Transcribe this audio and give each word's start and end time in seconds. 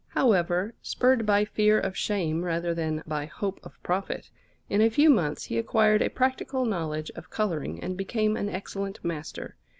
However, 0.07 0.73
spurred 0.81 1.27
by 1.27 1.45
fear 1.45 1.79
of 1.79 1.95
shame 1.95 2.41
rather 2.43 2.73
than 2.73 3.03
by 3.05 3.27
hope 3.27 3.59
of 3.63 3.77
profit, 3.83 4.31
in 4.67 4.81
a 4.81 4.89
few 4.89 5.11
months 5.11 5.43
he 5.43 5.59
acquired 5.59 6.01
a 6.01 6.09
practical 6.09 6.65
knowledge 6.65 7.11
of 7.11 7.29
colouring 7.29 7.79
and 7.79 7.95
became 7.95 8.35
an 8.35 8.49
excellent 8.49 8.99
master. 9.05 9.57